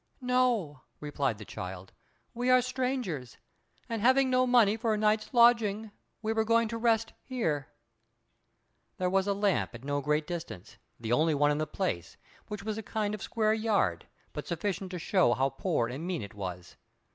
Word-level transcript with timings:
"No," 0.19 0.81
replied 0.99 1.37
the 1.37 1.45
child; 1.45 1.93
"we 2.33 2.49
are 2.49 2.59
strangers, 2.63 3.37
and 3.87 4.01
having 4.01 4.31
no 4.31 4.47
money 4.47 4.75
for 4.75 4.95
a 4.95 4.97
night's 4.97 5.31
lodging, 5.31 5.91
we 6.23 6.33
were 6.33 6.43
going 6.43 6.67
to 6.69 6.77
rest 6.79 7.13
here." 7.23 7.67
There 8.97 9.11
was 9.11 9.27
a 9.27 9.35
lamp 9.35 9.75
at 9.75 9.83
no 9.83 10.01
great 10.01 10.25
distance—the 10.25 11.13
only 11.13 11.35
one 11.35 11.51
in 11.51 11.59
the 11.59 11.67
place, 11.67 12.17
which 12.47 12.63
was 12.63 12.79
a 12.79 12.93
kind 12.97 13.13
of 13.13 13.21
square 13.21 13.53
yard, 13.53 14.07
but 14.33 14.47
sufficient 14.47 14.89
to 14.89 14.97
show 14.97 15.33
how 15.35 15.49
poor 15.51 15.87
and 15.87 16.07
mean 16.07 16.23
it 16.23 16.33
was. 16.33 16.77